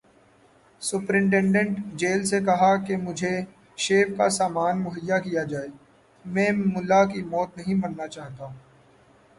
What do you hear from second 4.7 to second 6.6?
مہیا کیا جائے، میں